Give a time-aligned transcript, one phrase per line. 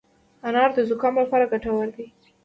[0.47, 2.05] انار د زکام لپاره ګټور دی.